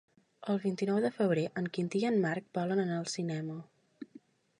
[0.51, 3.59] El vint-i-nou de febrer en Quintí i en Marc volen anar al cinema.